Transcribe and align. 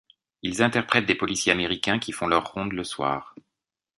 Ils 0.41 0.63
interprètent 0.63 1.05
des 1.05 1.13
policiers 1.13 1.51
américain 1.51 1.99
qui 1.99 2.11
font 2.11 2.25
leur 2.25 2.53
ronde 2.53 2.73
le 2.73 2.83
soir. 2.83 3.35